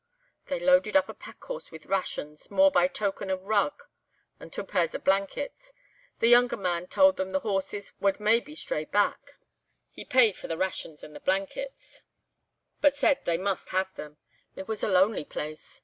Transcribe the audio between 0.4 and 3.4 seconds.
"They loaded up a packhorse with rations, more by token a